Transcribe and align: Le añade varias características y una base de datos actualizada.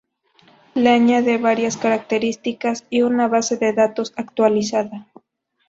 Le 0.73 0.89
añade 0.89 1.37
varias 1.37 1.77
características 1.77 2.87
y 2.89 3.03
una 3.03 3.27
base 3.27 3.57
de 3.57 3.71
datos 3.71 4.13
actualizada. 4.15 5.07